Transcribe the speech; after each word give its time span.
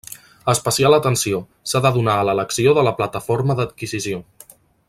Especial 0.53 0.95
atenció, 0.97 1.41
s'ha 1.73 1.83
de 1.87 1.93
donar 1.99 2.17
a 2.21 2.25
l'elecció 2.31 2.75
de 2.81 2.89
la 2.91 2.97
plataforma 3.03 3.61
d'adquisició. 3.61 4.27